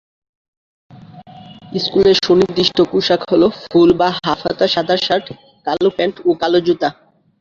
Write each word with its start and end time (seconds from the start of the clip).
স্কুলের 1.83 2.17
নির্দিষ্ট 2.41 2.77
পোশাক 2.91 3.21
হল 3.31 3.43
ফুল 3.63 3.89
বা 3.99 4.09
হাফ 4.17 4.39
হাতা 4.45 4.67
সাদা 4.73 4.95
শার্ট, 5.05 5.27
কালো 5.67 5.89
প্যান্ট 5.97 6.15
ও 6.27 6.29
কালো 6.41 6.59
জুতো। 6.65 6.89